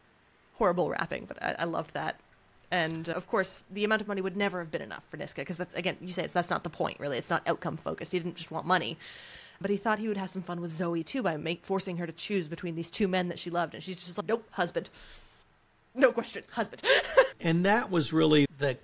horrible 0.58 0.90
wrapping. 0.90 1.24
But 1.26 1.42
I, 1.42 1.56
I 1.60 1.64
loved 1.64 1.94
that. 1.94 2.20
And 2.70 3.08
of 3.08 3.26
course, 3.28 3.64
the 3.70 3.84
amount 3.84 4.02
of 4.02 4.08
money 4.08 4.20
would 4.20 4.36
never 4.36 4.58
have 4.58 4.70
been 4.70 4.82
enough 4.82 5.02
for 5.08 5.16
Niska 5.16 5.36
because 5.36 5.56
that's 5.56 5.74
again, 5.74 5.96
you 6.00 6.12
say 6.12 6.24
it's, 6.24 6.34
that's 6.34 6.50
not 6.50 6.64
the 6.64 6.70
point, 6.70 7.00
really. 7.00 7.16
It's 7.16 7.30
not 7.30 7.46
outcome 7.48 7.78
focused. 7.78 8.12
He 8.12 8.18
didn't 8.18 8.36
just 8.36 8.50
want 8.50 8.66
money, 8.66 8.98
but 9.60 9.70
he 9.70 9.78
thought 9.78 9.98
he 9.98 10.08
would 10.08 10.18
have 10.18 10.28
some 10.28 10.42
fun 10.42 10.60
with 10.60 10.72
Zoe 10.72 11.02
too 11.02 11.22
by 11.22 11.36
make, 11.38 11.64
forcing 11.64 11.96
her 11.96 12.06
to 12.06 12.12
choose 12.12 12.46
between 12.46 12.74
these 12.74 12.90
two 12.90 13.08
men 13.08 13.28
that 13.28 13.38
she 13.38 13.48
loved, 13.48 13.74
and 13.74 13.82
she's 13.82 14.04
just 14.04 14.18
like, 14.18 14.28
nope, 14.28 14.46
husband, 14.50 14.90
no 15.94 16.12
question, 16.12 16.44
husband. 16.52 16.82
And 17.40 17.64
that 17.66 17.88
was 17.88 18.12
really 18.12 18.46
the 18.58 18.78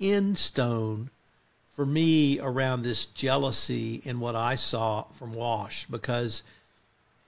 end 0.00 0.38
stone 0.38 1.10
for 1.72 1.84
me 1.84 2.40
around 2.40 2.80
this 2.80 3.04
jealousy 3.04 4.00
in 4.06 4.20
what 4.20 4.34
I 4.34 4.54
saw 4.54 5.02
from 5.02 5.34
Wash 5.34 5.84
because, 5.84 6.42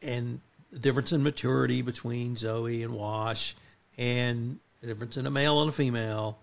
and 0.00 0.40
the 0.72 0.78
difference 0.78 1.12
in 1.12 1.22
maturity 1.22 1.82
between 1.82 2.38
Zoe 2.38 2.82
and 2.82 2.94
Wash, 2.94 3.54
and 3.98 4.58
the 4.80 4.86
difference 4.86 5.16
in 5.16 5.26
a 5.26 5.30
male 5.30 5.60
and 5.62 5.70
a 5.70 5.72
female. 5.72 6.38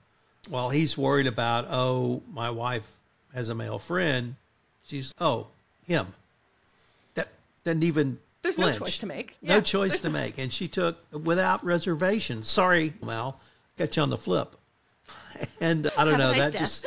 While 0.50 0.70
he's 0.72 0.98
worried 0.98 1.28
about, 1.28 1.68
oh, 1.70 2.22
my 2.34 2.50
wife 2.50 2.86
has 3.34 3.48
a 3.50 3.56
male 3.56 3.80
friend, 3.80 4.36
she's, 4.86 5.14
oh, 5.20 5.48
him. 5.88 6.08
That 7.16 7.30
doesn't 7.64 7.84
even. 7.84 8.20
There's 8.42 8.60
no 8.60 8.72
choice 8.72 8.98
to 8.98 9.06
make. 9.06 9.38
No 9.42 9.62
choice 9.62 10.02
to 10.02 10.10
make. 10.10 10.38
And 10.38 10.52
she 10.52 10.68
took 10.68 10.98
without 11.14 11.64
reservation. 11.64 12.44
Sorry, 12.44 12.94
Mal, 13.02 13.40
got 13.78 13.96
you 13.96 14.04
on 14.04 14.10
the 14.10 14.18
flip. 14.18 14.56
And 15.60 15.88
I 15.98 16.06
don't 16.06 16.20
Have 16.20 16.20
know, 16.20 16.32
nice 16.32 16.40
that 16.40 16.52
death. 16.52 16.62
just 16.62 16.86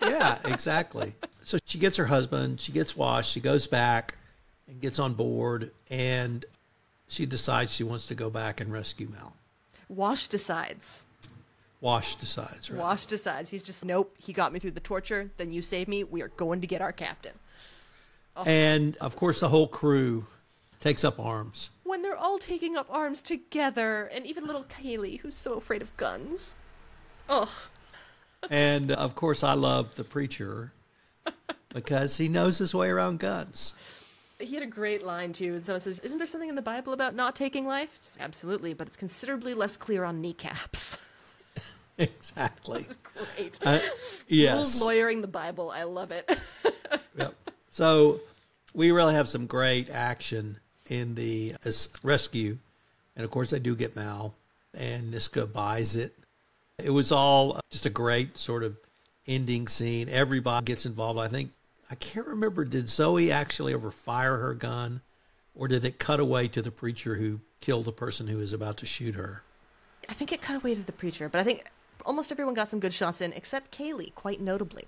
Yeah, 0.02 0.38
exactly. 0.46 1.14
So 1.44 1.58
she 1.64 1.78
gets 1.78 1.96
her 1.96 2.06
husband, 2.06 2.60
she 2.60 2.72
gets 2.72 2.96
washed, 2.96 3.30
she 3.30 3.40
goes 3.40 3.66
back 3.66 4.16
and 4.66 4.80
gets 4.80 4.98
on 4.98 5.14
board 5.14 5.70
and 5.90 6.44
she 7.08 7.24
decides 7.24 7.72
she 7.72 7.84
wants 7.84 8.08
to 8.08 8.14
go 8.14 8.30
back 8.30 8.60
and 8.60 8.72
rescue 8.72 9.08
Mal. 9.08 9.32
Wash 9.88 10.28
decides. 10.28 11.06
Wash 11.80 12.14
decides, 12.16 12.70
right? 12.70 12.80
Wash 12.80 13.06
decides. 13.06 13.50
He's 13.50 13.62
just 13.62 13.84
nope. 13.84 14.14
He 14.18 14.32
got 14.32 14.52
me 14.52 14.58
through 14.58 14.70
the 14.70 14.80
torture. 14.80 15.30
Then 15.36 15.52
you 15.52 15.60
saved 15.60 15.88
me. 15.88 16.02
We 16.04 16.22
are 16.22 16.28
going 16.28 16.60
to 16.62 16.66
get 16.66 16.80
our 16.80 16.92
captain. 16.92 17.32
Oh. 18.36 18.44
And 18.44 18.96
of 18.98 19.16
course 19.16 19.40
the 19.40 19.48
whole 19.48 19.68
crew 19.68 20.26
takes 20.80 21.04
up 21.04 21.20
arms. 21.20 21.70
When 21.84 22.02
they're 22.02 22.16
all 22.16 22.38
taking 22.38 22.76
up 22.76 22.86
arms 22.90 23.22
together, 23.22 24.04
and 24.06 24.26
even 24.26 24.46
little 24.46 24.64
Kaylee, 24.64 25.20
who's 25.20 25.34
so 25.34 25.54
afraid 25.54 25.82
of 25.82 25.96
guns. 25.96 26.56
Ugh. 27.28 27.48
And 28.50 28.90
of 28.90 29.14
course 29.14 29.42
I 29.42 29.54
love 29.54 29.94
the 29.94 30.04
preacher 30.04 30.72
because 31.68 32.16
he 32.16 32.28
knows 32.28 32.58
his 32.58 32.74
way 32.74 32.88
around 32.88 33.18
guns. 33.18 33.74
He 34.44 34.54
had 34.54 34.62
a 34.62 34.68
great 34.68 35.02
line 35.02 35.32
too. 35.32 35.54
And 35.54 35.62
someone 35.62 35.80
says, 35.80 35.98
"Isn't 36.00 36.18
there 36.18 36.26
something 36.26 36.48
in 36.48 36.54
the 36.54 36.62
Bible 36.62 36.92
about 36.92 37.14
not 37.14 37.34
taking 37.34 37.66
life?" 37.66 37.96
It's, 37.96 38.16
Absolutely, 38.20 38.74
but 38.74 38.86
it's 38.86 38.96
considerably 38.96 39.54
less 39.54 39.76
clear 39.76 40.04
on 40.04 40.20
kneecaps. 40.20 40.98
Exactly. 41.96 42.86
great. 43.36 43.56
Uh, 43.64 43.78
Rules 43.78 44.24
yes. 44.26 44.80
lawyering 44.80 45.20
the 45.20 45.28
Bible. 45.28 45.70
I 45.70 45.84
love 45.84 46.10
it. 46.10 46.28
Yep. 47.16 47.32
So 47.70 48.20
we 48.74 48.90
really 48.90 49.14
have 49.14 49.28
some 49.28 49.46
great 49.46 49.88
action 49.88 50.58
in 50.88 51.14
the 51.14 51.54
this 51.62 51.88
rescue. 52.02 52.58
And 53.14 53.24
of 53.24 53.30
course, 53.30 53.50
they 53.50 53.60
do 53.60 53.76
get 53.76 53.94
Mal, 53.94 54.34
and 54.76 55.14
Niska 55.14 55.52
buys 55.52 55.94
it. 55.94 56.12
It 56.82 56.90
was 56.90 57.12
all 57.12 57.60
just 57.70 57.86
a 57.86 57.90
great 57.90 58.36
sort 58.36 58.64
of 58.64 58.76
ending 59.28 59.68
scene. 59.68 60.08
Everybody 60.08 60.64
gets 60.64 60.86
involved. 60.86 61.20
I 61.20 61.28
think, 61.28 61.52
I 61.90 61.94
can't 61.94 62.26
remember, 62.26 62.64
did 62.64 62.88
Zoe 62.88 63.30
actually 63.30 63.72
ever 63.72 63.90
fire 63.90 64.38
her 64.38 64.54
gun? 64.54 65.02
Or 65.54 65.68
did 65.68 65.84
it 65.84 65.98
cut 65.98 66.18
away 66.18 66.48
to 66.48 66.62
the 66.62 66.70
preacher 66.70 67.14
who 67.14 67.40
killed 67.60 67.84
the 67.84 67.92
person 67.92 68.26
who 68.26 68.38
was 68.38 68.52
about 68.52 68.76
to 68.78 68.86
shoot 68.86 69.14
her? 69.14 69.42
I 70.08 70.12
think 70.12 70.32
it 70.32 70.42
cut 70.42 70.56
away 70.56 70.74
to 70.74 70.82
the 70.82 70.92
preacher, 70.92 71.28
but 71.28 71.40
I 71.40 71.44
think 71.44 71.64
almost 72.04 72.32
everyone 72.32 72.54
got 72.54 72.68
some 72.68 72.80
good 72.80 72.92
shots 72.92 73.20
in, 73.20 73.32
except 73.32 73.76
Kaylee, 73.76 74.14
quite 74.14 74.40
notably. 74.40 74.84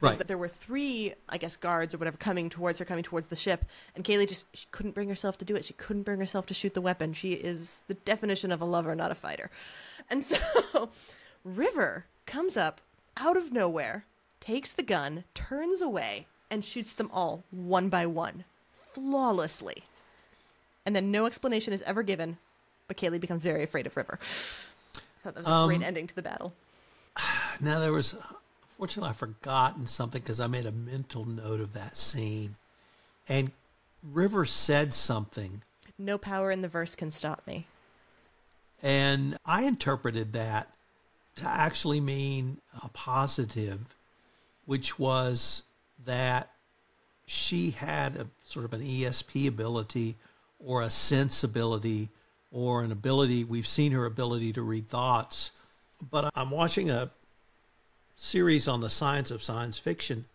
Right. 0.00 0.18
There 0.26 0.38
were 0.38 0.48
three, 0.48 1.14
I 1.28 1.38
guess, 1.38 1.56
guards 1.56 1.92
or 1.92 1.98
whatever 1.98 2.16
coming 2.16 2.50
towards 2.50 2.78
her, 2.78 2.84
coming 2.84 3.02
towards 3.02 3.26
the 3.26 3.36
ship, 3.36 3.64
and 3.96 4.04
Kaylee 4.04 4.28
just 4.28 4.46
she 4.56 4.66
couldn't 4.70 4.94
bring 4.94 5.08
herself 5.08 5.38
to 5.38 5.44
do 5.44 5.56
it. 5.56 5.64
She 5.64 5.74
couldn't 5.74 6.04
bring 6.04 6.20
herself 6.20 6.46
to 6.46 6.54
shoot 6.54 6.74
the 6.74 6.80
weapon. 6.80 7.12
She 7.12 7.32
is 7.32 7.80
the 7.88 7.94
definition 7.94 8.52
of 8.52 8.60
a 8.60 8.64
lover, 8.64 8.94
not 8.94 9.10
a 9.10 9.16
fighter. 9.16 9.50
And 10.08 10.22
so 10.24 10.90
River 11.42 12.06
comes 12.26 12.56
up 12.56 12.80
out 13.16 13.36
of 13.36 13.52
nowhere, 13.52 14.04
takes 14.40 14.72
the 14.72 14.82
gun, 14.82 15.24
turns 15.34 15.80
away, 15.80 16.26
and 16.50 16.64
shoots 16.64 16.92
them 16.92 17.10
all 17.12 17.44
one 17.50 17.88
by 17.88 18.06
one, 18.06 18.44
flawlessly. 18.72 19.84
And 20.86 20.96
then 20.96 21.10
no 21.10 21.26
explanation 21.26 21.72
is 21.72 21.82
ever 21.82 22.02
given, 22.02 22.38
but 22.86 22.96
Kaylee 22.96 23.20
becomes 23.20 23.42
very 23.42 23.62
afraid 23.62 23.86
of 23.86 23.96
River. 23.96 24.18
I 24.22 24.98
thought 25.22 25.34
that 25.34 25.40
was 25.40 25.48
a 25.48 25.52
Um, 25.52 25.68
great 25.68 25.82
ending 25.82 26.06
to 26.06 26.14
the 26.14 26.22
battle. 26.22 26.54
Now, 27.60 27.80
there 27.80 27.92
was, 27.92 28.14
fortunately, 28.76 29.10
I've 29.10 29.16
forgotten 29.16 29.88
something 29.88 30.22
because 30.22 30.38
I 30.38 30.46
made 30.46 30.64
a 30.64 30.70
mental 30.70 31.24
note 31.24 31.60
of 31.60 31.72
that 31.72 31.96
scene. 31.96 32.54
And 33.28 33.50
River 34.02 34.44
said 34.44 34.94
something 34.94 35.62
No 35.98 36.16
power 36.18 36.52
in 36.52 36.62
the 36.62 36.68
verse 36.68 36.94
can 36.94 37.10
stop 37.10 37.44
me. 37.46 37.66
And 38.80 39.36
I 39.44 39.64
interpreted 39.64 40.32
that 40.34 40.70
to 41.34 41.44
actually 41.46 41.98
mean 42.00 42.58
a 42.80 42.88
positive, 42.90 43.94
which 44.68 44.98
was 44.98 45.62
that 46.04 46.50
she 47.24 47.70
had 47.70 48.14
a 48.16 48.26
sort 48.44 48.66
of 48.66 48.74
an 48.74 48.82
ESP 48.82 49.48
ability 49.48 50.14
or 50.62 50.82
a 50.82 50.90
sensibility 50.90 52.10
or 52.52 52.82
an 52.82 52.92
ability. 52.92 53.44
We've 53.44 53.66
seen 53.66 53.92
her 53.92 54.04
ability 54.04 54.52
to 54.52 54.60
read 54.60 54.86
thoughts, 54.86 55.52
but 56.10 56.30
I'm 56.34 56.50
watching 56.50 56.90
a 56.90 57.08
series 58.18 58.68
on 58.68 58.82
the 58.82 58.90
science 58.90 59.30
of 59.30 59.42
science 59.42 59.78
fiction, 59.78 60.26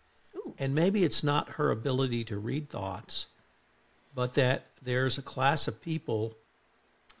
and 0.58 0.74
maybe 0.74 1.04
it's 1.04 1.22
not 1.22 1.50
her 1.50 1.70
ability 1.70 2.24
to 2.24 2.36
read 2.36 2.68
thoughts, 2.68 3.26
but 4.16 4.34
that 4.34 4.64
there's 4.82 5.16
a 5.16 5.22
class 5.22 5.68
of 5.68 5.80
people 5.80 6.34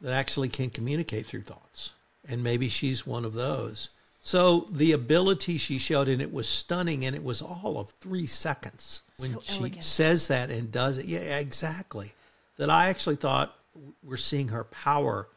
that 0.00 0.12
actually 0.12 0.48
can 0.48 0.68
communicate 0.68 1.26
through 1.26 1.42
thoughts. 1.42 1.92
And 2.28 2.42
maybe 2.42 2.68
she's 2.68 3.06
one 3.06 3.24
of 3.24 3.34
those. 3.34 3.90
So 4.26 4.68
the 4.70 4.92
ability 4.92 5.58
she 5.58 5.76
showed, 5.76 6.08
and 6.08 6.22
it 6.22 6.32
was 6.32 6.48
stunning, 6.48 7.04
and 7.04 7.14
it 7.14 7.22
was 7.22 7.42
all 7.42 7.78
of 7.78 7.90
three 8.00 8.26
seconds 8.26 9.02
when 9.18 9.32
So 9.32 9.42
she 9.44 9.58
elegant. 9.58 9.84
says 9.84 10.28
that 10.28 10.50
and 10.50 10.72
does 10.72 10.96
it. 10.96 11.04
Yeah, 11.04 11.18
exactly. 11.36 12.14
That 12.56 12.70
I 12.70 12.88
actually 12.88 13.16
thought 13.16 13.54
we're 14.02 14.16
seeing 14.16 14.48
her 14.48 14.64
power 14.64 15.28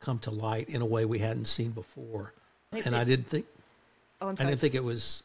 come 0.00 0.18
to 0.18 0.30
light 0.30 0.68
in 0.68 0.82
a 0.82 0.84
way 0.84 1.06
we 1.06 1.20
hadn't 1.20 1.46
seen 1.46 1.70
before. 1.70 2.34
It- 2.70 2.84
And 2.84 2.94
I 2.94 3.04
didn't 3.04 3.28
think 3.28 3.46
Oh, 4.20 4.28
I'm 4.28 4.36
sorry. 4.36 4.48
I 4.48 4.50
didn't 4.50 4.60
think 4.60 4.74
it 4.74 4.84
was 4.84 5.22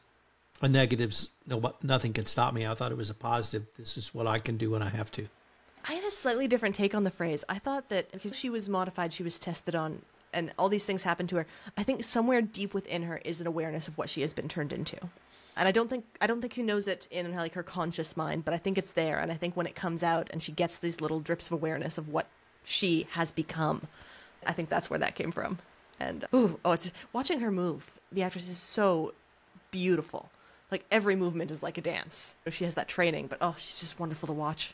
a 0.62 0.70
negative. 0.70 1.14
No, 1.46 1.60
but 1.60 1.84
nothing 1.84 2.14
can 2.14 2.26
stop 2.26 2.54
me. 2.54 2.66
I 2.66 2.74
thought 2.74 2.94
it 2.94 2.98
was 2.98 3.10
a 3.10 3.14
positive. 3.14 3.68
This 3.76 3.98
is 3.98 4.14
what 4.14 4.28
I 4.28 4.40
can 4.40 4.56
do 4.58 4.72
when 4.72 4.82
I 4.82 4.90
have 4.90 5.12
to. 5.12 5.28
I 5.90 5.94
had 5.94 6.06
a 6.06 6.10
slightly 6.12 6.48
different 6.48 6.74
take 6.76 6.96
on 6.96 7.04
the 7.04 7.12
phrase. 7.12 7.44
I 7.50 7.60
thought 7.60 7.90
that 7.90 8.14
because 8.14 8.34
she 8.36 8.50
was 8.50 8.70
modified, 8.70 9.12
she 9.12 9.24
was 9.24 9.40
tested 9.40 9.76
on, 9.76 10.04
and 10.34 10.52
all 10.58 10.70
these 10.70 10.86
things 10.86 11.04
happen 11.04 11.28
to 11.28 11.38
her. 11.38 11.48
I 11.78 11.84
think 11.84 12.04
somewhere 12.04 12.42
deep 12.42 12.74
within 12.74 13.04
her 13.04 13.22
is 13.24 13.42
an 13.42 13.48
awareness 13.48 13.88
of 13.88 13.98
what 13.98 14.10
she 14.10 14.22
has 14.22 14.34
been 14.34 14.48
turned 14.48 14.74
into, 14.74 14.98
and 15.56 15.68
I 15.68 15.72
don't 15.72 15.90
think 15.90 16.06
I 16.22 16.28
don't 16.28 16.42
think 16.42 16.54
she 16.54 16.64
knows 16.64 16.88
it 16.88 17.08
in 17.12 17.36
like 17.36 17.54
her 17.54 17.64
conscious 17.64 18.16
mind, 18.16 18.46
but 18.46 18.54
I 18.54 18.58
think 18.58 18.78
it's 18.78 18.92
there, 18.92 19.20
and 19.20 19.32
I 19.32 19.36
think 19.36 19.56
when 19.56 19.68
it 19.68 19.76
comes 19.76 20.04
out 20.04 20.30
and 20.32 20.42
she 20.42 20.52
gets 20.52 20.78
these 20.78 21.02
little 21.02 21.20
drips 21.20 21.48
of 21.48 21.54
awareness 21.54 21.98
of 21.98 22.10
what 22.10 22.28
she 22.64 23.08
has 23.12 23.32
become, 23.32 23.88
I 24.46 24.54
think 24.54 24.70
that's 24.70 24.90
where 24.90 25.00
that 25.00 25.16
came 25.16 25.32
from. 25.32 25.60
And 26.00 26.26
ooh, 26.34 26.60
oh, 26.64 26.74
it's 26.74 26.92
watching 27.14 27.40
her 27.40 27.52
move. 27.52 28.00
The 28.12 28.24
actress 28.24 28.50
is 28.50 28.58
so 28.58 29.14
beautiful. 29.72 30.30
Like 30.70 30.86
every 30.92 31.16
movement 31.16 31.50
is 31.50 31.64
like 31.64 31.78
a 31.78 31.82
dance. 31.82 32.36
She 32.50 32.66
has 32.66 32.76
that 32.76 32.88
training, 32.88 33.28
but 33.28 33.40
oh, 33.42 33.56
she's 33.58 33.80
just 33.80 34.00
wonderful 34.00 34.28
to 34.28 34.34
watch. 34.34 34.74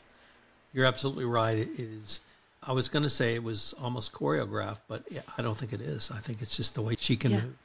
You're 0.72 0.86
absolutely 0.86 1.24
right. 1.24 1.56
It 1.58 1.70
is. 1.78 2.20
I 2.66 2.72
was 2.72 2.88
going 2.88 3.02
to 3.02 3.08
say 3.10 3.34
it 3.34 3.42
was 3.42 3.74
almost 3.80 4.12
choreographed, 4.12 4.80
but 4.88 5.04
yeah, 5.10 5.20
I 5.36 5.42
don't 5.42 5.56
think 5.56 5.72
it 5.72 5.80
is. 5.80 6.10
I 6.10 6.18
think 6.18 6.40
it's 6.42 6.56
just 6.56 6.74
the 6.74 6.82
way 6.82 6.96
she 6.98 7.16
can 7.16 7.30
Yeah. 7.32 7.40
move. 7.40 7.56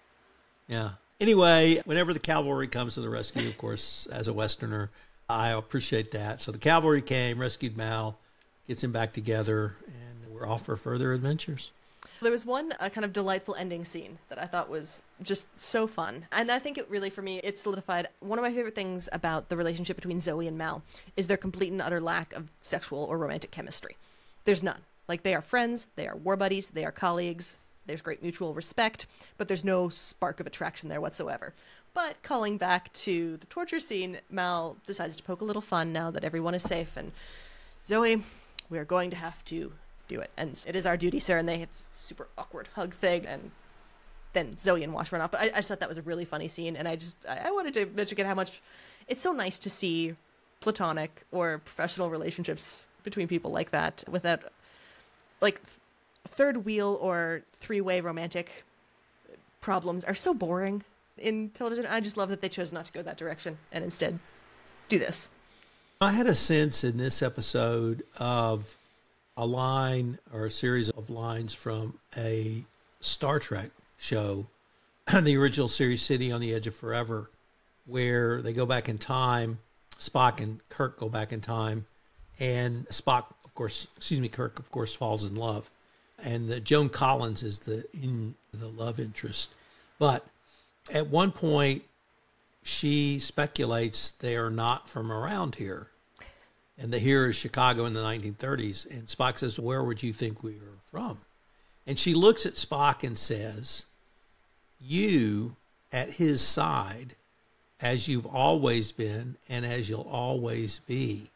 Yeah. 0.68 0.90
Anyway, 1.20 1.82
whenever 1.86 2.14
the 2.14 2.20
cavalry 2.20 2.68
comes 2.68 2.96
to 2.96 3.02
the 3.02 3.10
rescue, 3.10 3.48
of 3.50 3.58
course, 3.58 4.08
as 4.12 4.28
a 4.28 4.34
Westerner, 4.34 4.90
I 5.30 5.50
appreciate 5.52 6.12
that. 6.12 6.42
So 6.42 6.52
the 6.52 6.58
cavalry 6.58 7.02
came, 7.02 7.40
rescued 7.40 7.76
Mal, 7.78 8.18
gets 8.68 8.84
him 8.84 8.92
back 8.92 9.14
together, 9.14 9.76
and 9.88 10.34
we're 10.34 10.48
off 10.48 10.66
for 10.66 10.76
further 10.78 11.14
adventures. 11.14 11.72
There 12.22 12.32
was 12.32 12.46
one 12.46 12.74
a 12.82 12.90
kind 12.90 13.06
of 13.06 13.14
delightful 13.14 13.56
ending 13.56 13.86
scene 13.86 14.18
that 14.28 14.38
I 14.42 14.46
thought 14.46 14.70
was 14.70 15.02
just 15.22 15.48
so 15.60 15.88
fun. 15.88 16.26
And 16.34 16.52
I 16.52 16.60
think 16.60 16.78
it 16.78 16.90
really, 16.90 17.10
for 17.10 17.22
me, 17.22 17.40
it 17.40 17.58
solidified 17.58 18.08
one 18.20 18.38
of 18.38 18.44
my 18.44 18.54
favorite 18.54 18.76
things 18.76 19.08
about 19.14 19.48
the 19.48 19.56
relationship 19.56 19.96
between 19.96 20.20
Zoe 20.20 20.46
and 20.48 20.58
Mal 20.58 20.84
is 21.16 21.28
their 21.28 21.38
complete 21.38 21.72
and 21.72 21.82
utter 21.82 22.02
lack 22.02 22.34
of 22.34 22.50
sexual 22.62 23.04
or 23.06 23.18
romantic 23.18 23.52
chemistry. 23.52 23.96
There's 24.44 24.64
none. 24.64 24.82
Like, 25.10 25.24
they 25.24 25.36
are 25.36 25.42
friends, 25.42 25.88
they 25.98 26.08
are 26.08 26.16
war 26.16 26.38
buddies, 26.38 26.70
they 26.70 26.86
are 26.86 26.92
colleagues, 26.92 27.58
there's 27.88 28.02
great 28.02 28.22
mutual 28.22 28.54
respect, 28.54 29.08
but 29.38 29.48
there's 29.48 29.66
no 29.66 29.90
spark 29.90 30.40
of 30.40 30.48
attraction 30.48 30.88
there 30.88 31.02
whatsoever. 31.02 31.54
But 31.94 32.22
calling 32.22 32.58
back 32.58 32.94
to 32.94 33.38
the 33.38 33.48
torture 33.48 33.80
scene, 33.80 34.20
Mal 34.30 34.78
decides 34.86 35.16
to 35.18 35.24
poke 35.24 35.42
a 35.42 35.46
little 35.46 35.62
fun 35.62 35.92
now 35.92 36.12
that 36.12 36.24
everyone 36.24 36.54
is 36.54 36.64
safe. 36.64 36.96
And 36.96 37.12
Zoe, 37.88 38.22
we 38.70 38.78
are 38.78 38.86
going 38.86 39.10
to 39.10 39.16
have 39.16 39.44
to 39.46 39.74
do 40.08 40.20
it. 40.20 40.30
And 40.38 40.64
it 40.68 40.76
is 40.76 40.86
our 40.86 40.98
duty, 40.98 41.20
sir. 41.20 41.38
And 41.40 41.50
they 41.50 41.58
have 41.58 41.70
super 41.72 42.28
awkward 42.38 42.70
hug 42.76 42.94
thing. 42.94 43.26
And 43.26 43.52
then 44.34 44.56
Zoe 44.56 44.84
and 44.84 44.94
Wash 44.94 45.12
run 45.12 45.22
off. 45.22 45.32
But 45.32 45.42
I, 45.42 45.46
I 45.46 45.50
just 45.50 45.70
thought 45.70 45.80
that 45.80 45.90
was 45.90 45.98
a 45.98 46.04
really 46.04 46.26
funny 46.26 46.48
scene. 46.48 46.76
And 46.76 46.88
I 46.88 46.96
just, 46.96 47.18
I, 47.28 47.48
I 47.48 47.52
wanted 47.52 47.74
to 47.74 47.88
mention 47.88 48.16
again 48.16 48.28
how 48.28 48.36
much 48.36 48.62
it's 49.08 49.22
so 49.22 49.32
nice 49.32 49.58
to 49.60 49.70
see 49.70 50.14
platonic 50.62 51.24
or 51.32 51.58
professional 51.58 52.12
relationships 52.12 52.86
between 53.04 53.28
people 53.28 53.50
like 53.50 53.72
that 53.72 54.04
without, 54.08 54.44
like, 55.42 55.62
third 56.28 56.66
wheel 56.66 56.98
or 57.02 57.42
three 57.60 57.82
way 57.82 58.02
romantic 58.02 58.64
problems 59.62 60.04
are 60.04 60.16
so 60.16 60.34
boring 60.34 60.84
in 61.18 61.50
television. 61.50 61.86
I 61.86 62.00
just 62.00 62.18
love 62.18 62.30
that 62.30 62.42
they 62.42 62.50
chose 62.50 62.72
not 62.72 62.86
to 62.86 62.92
go 62.92 63.02
that 63.02 63.18
direction 63.18 63.58
and 63.72 63.84
instead 63.84 64.20
do 64.88 65.00
this. 65.00 65.30
I 66.02 66.14
had 66.14 66.28
a 66.28 66.36
sense 66.36 66.84
in 66.84 66.98
this 66.98 67.22
episode 67.22 68.04
of 68.18 68.78
a 69.36 69.46
line 69.46 70.20
or 70.34 70.46
a 70.46 70.52
series 70.52 70.90
of 70.90 71.10
lines 71.10 71.54
from 71.54 72.00
a 72.16 72.64
Star 73.02 73.40
Trek 73.40 73.70
show, 73.98 74.48
the 75.22 75.38
original 75.38 75.68
series 75.68 76.02
City 76.02 76.32
on 76.32 76.42
the 76.42 76.54
Edge 76.54 76.68
of 76.68 76.76
Forever, 76.76 77.30
where 77.86 78.42
they 78.42 78.54
go 78.54 78.66
back 78.66 78.88
in 78.90 78.98
time. 78.98 79.60
Spock 79.98 80.40
and 80.40 80.62
Kirk 80.70 80.98
go 80.98 81.10
back 81.10 81.34
in 81.34 81.42
time, 81.42 81.86
and 82.40 82.88
Spock, 82.88 83.26
course, 83.60 83.88
excuse 83.98 84.22
me, 84.22 84.30
Kirk, 84.30 84.58
of 84.58 84.72
course, 84.72 84.94
falls 84.94 85.26
in 85.26 85.36
love, 85.36 85.70
and 86.24 86.48
the, 86.48 86.62
Joan 86.62 86.88
Collins 86.88 87.44
is 87.44 87.60
the 87.60 87.86
in 87.94 88.36
the 88.54 88.70
love 88.70 89.02
interest, 89.02 89.54
but 90.00 90.26
at 90.94 91.08
one 91.08 91.34
point 91.34 91.84
she 92.64 93.20
speculates 93.20 94.14
they 94.14 94.38
are 94.38 94.50
not 94.50 94.88
from 94.88 95.12
around 95.12 95.56
here. 95.56 95.88
And 96.78 96.94
the 96.94 97.00
here 97.00 97.28
is 97.28 97.36
Chicago 97.36 97.84
in 97.84 97.94
the 97.94 98.00
1930s. 98.00 98.90
And 98.90 99.08
Spock 99.08 99.38
says, 99.38 99.60
Where 99.60 99.84
would 99.84 100.02
you 100.02 100.14
think 100.14 100.42
we 100.42 100.54
are 100.54 100.80
from? 100.90 101.18
And 101.86 102.00
she 102.00 102.14
looks 102.14 102.46
at 102.46 102.54
Spock 102.54 103.04
and 103.04 103.18
says, 103.18 103.84
You 104.80 105.58
at 105.92 106.12
his 106.12 106.42
side, 106.42 107.16
as 107.82 108.08
you've 108.08 108.26
always 108.26 108.94
been 108.94 109.36
and 109.50 109.66
as 109.66 109.90
you'll 109.90 110.10
always 110.10 110.80
be. 110.80 111.30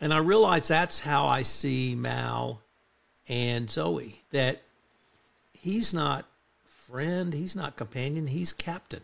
And 0.00 0.12
I 0.12 0.18
realize 0.18 0.68
that's 0.68 1.00
how 1.00 1.26
I 1.26 1.42
see 1.42 1.94
Mal 1.94 2.60
and 3.28 3.70
Zoe, 3.70 4.20
that 4.30 4.62
he's 5.52 5.94
not 5.94 6.26
friend, 6.66 7.32
he's 7.32 7.56
not 7.56 7.76
companion, 7.76 8.26
he's 8.26 8.52
captain. 8.52 9.02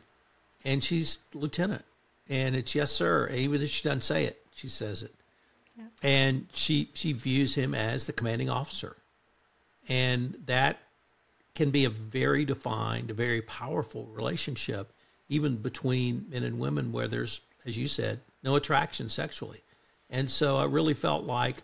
And 0.64 0.84
she's 0.84 1.18
lieutenant. 1.32 1.84
And 2.28 2.54
it's 2.54 2.74
yes, 2.74 2.90
sir. 2.92 3.28
Even 3.30 3.62
if 3.62 3.70
she 3.70 3.82
doesn't 3.82 4.02
say 4.02 4.24
it, 4.24 4.44
she 4.54 4.68
says 4.68 5.02
it. 5.02 5.14
Yeah. 5.76 5.84
And 6.02 6.46
she 6.52 6.90
she 6.92 7.12
views 7.12 7.54
him 7.54 7.74
as 7.74 8.06
the 8.06 8.12
commanding 8.12 8.50
officer. 8.50 8.96
And 9.88 10.36
that 10.46 10.78
can 11.54 11.70
be 11.70 11.84
a 11.84 11.90
very 11.90 12.44
defined, 12.44 13.10
a 13.10 13.14
very 13.14 13.42
powerful 13.42 14.06
relationship, 14.12 14.92
even 15.28 15.56
between 15.56 16.26
men 16.30 16.44
and 16.44 16.58
women, 16.58 16.92
where 16.92 17.08
there's, 17.08 17.40
as 17.66 17.76
you 17.76 17.88
said, 17.88 18.20
no 18.42 18.54
attraction 18.54 19.08
sexually. 19.08 19.62
And 20.10 20.30
so 20.30 20.58
I 20.58 20.64
really 20.64 20.94
felt 20.94 21.24
like 21.24 21.62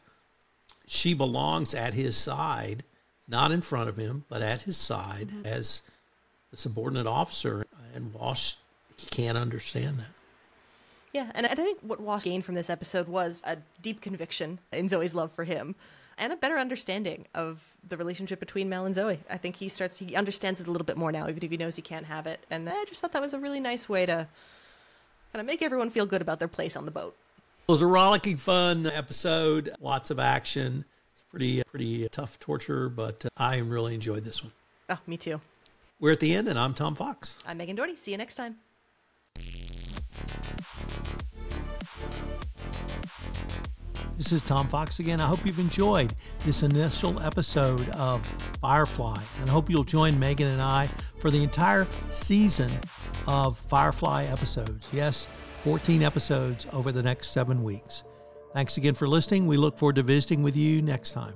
she 0.87 1.15
belongs 1.15 1.75
at 1.75 1.95
his 1.95 2.17
side, 2.17 2.85
not 3.27 3.51
in 3.51 3.61
front 3.61 3.89
of 3.89 3.97
him, 3.97 4.25
but 4.29 4.41
at 4.41 4.63
his 4.63 4.77
side 4.77 5.29
mm-hmm. 5.29 5.47
as 5.47 5.83
the 6.51 6.57
subordinate 6.57 7.07
officer. 7.07 7.67
And 7.95 8.15
Wash, 8.15 8.57
he 8.97 9.07
can't 9.07 9.37
understand 9.37 9.99
that. 9.99 10.07
Yeah, 11.13 11.33
and 11.35 11.47
I 11.47 11.55
think 11.55 11.79
what 11.81 12.01
Wash 12.01 12.25
gained 12.25 12.45
from 12.45 12.55
this 12.55 12.69
episode 12.69 13.09
was 13.09 13.43
a 13.45 13.57
deep 13.81 14.01
conviction 14.01 14.59
in 14.73 14.89
Zoe's 14.89 15.15
love 15.15 15.33
for 15.33 15.45
him 15.45 15.75
and 16.19 16.33
a 16.33 16.37
better 16.37 16.57
understanding 16.57 17.27
of 17.35 17.75
the 17.87 17.97
relationship 17.97 18.39
between 18.39 18.69
Mel 18.69 18.87
and 18.87 18.95
Zoe. 18.95 19.21
I 19.29 19.37
think 19.37 19.57
he 19.57 19.69
starts, 19.69 19.99
he 19.99 20.15
understands 20.15 20.61
it 20.61 20.67
a 20.67 20.71
little 20.71 20.85
bit 20.85 20.97
more 20.97 21.13
now, 21.13 21.29
even 21.29 21.43
if 21.43 21.51
he 21.51 21.57
knows 21.57 21.77
he 21.77 21.83
can't 21.83 22.07
have 22.07 22.27
it. 22.27 22.45
And 22.51 22.69
I 22.69 22.85
just 22.85 23.01
thought 23.01 23.13
that 23.13 23.23
was 23.23 23.35
a 23.35 23.39
really 23.39 23.61
nice 23.61 23.89
way 23.89 24.07
to 24.07 24.29
kind 25.33 25.41
of 25.41 25.47
make 25.47 25.63
everyone 25.63 25.91
feel 25.91 26.07
good 26.07 26.23
about 26.23 26.39
their 26.39 26.49
place 26.49 26.77
on 26.77 26.85
the 26.85 26.91
boat. 26.91 27.17
It 27.69 27.73
was 27.73 27.83
a 27.83 27.87
rollicking, 27.87 28.37
fun 28.37 28.87
episode. 28.87 29.75
Lots 29.81 30.11
of 30.13 30.21
action. 30.21 30.85
It's 31.13 31.25
pretty, 31.29 31.65
pretty 31.65 32.09
tough 32.11 32.39
torture, 32.39 32.89
but 32.89 33.25
uh, 33.25 33.29
I 33.37 33.57
really 33.57 33.93
enjoyed 33.93 34.23
this 34.23 34.41
one. 34.41 34.53
Oh, 34.89 35.01
me 35.09 35.17
too. 35.17 35.41
We're 35.99 36.13
at 36.13 36.21
the 36.21 36.33
end, 36.33 36.47
and 36.47 36.57
I'm 36.57 36.75
Tom 36.75 36.95
Fox. 36.95 37.35
I'm 37.45 37.57
Megan 37.57 37.75
Dougherty. 37.75 37.97
See 37.97 38.13
you 38.13 38.19
next 38.19 38.37
time. 38.37 38.59
This 44.17 44.31
is 44.31 44.43
Tom 44.43 44.69
Fox 44.69 45.01
again. 45.01 45.21
I 45.21 45.27
hope 45.27 45.45
you've 45.45 45.59
enjoyed 45.59 46.15
this 46.45 46.63
initial 46.63 47.19
episode 47.21 47.89
of 47.97 48.25
Firefly, 48.61 49.21
and 49.41 49.51
I 49.51 49.53
hope 49.53 49.69
you'll 49.69 49.83
join 49.83 50.17
Megan 50.21 50.47
and 50.47 50.63
I 50.63 50.89
for 51.19 51.33
the 51.33 51.43
entire 51.43 51.89
season 52.11 52.71
of 53.27 53.59
Firefly 53.59 54.27
episodes. 54.27 54.87
Yes, 54.93 55.27
14 55.67 56.05
episodes 56.05 56.65
over 56.73 56.93
the 56.93 57.03
next 57.03 57.33
seven 57.33 57.65
weeks. 57.65 58.05
Thanks 58.55 58.77
again 58.77 58.95
for 58.95 59.09
listening. 59.09 59.49
We 59.49 59.57
look 59.57 59.77
forward 59.77 59.97
to 59.97 60.05
visiting 60.05 60.45
with 60.45 60.55
you 60.55 60.81
next 60.81 61.11
time. 61.11 61.35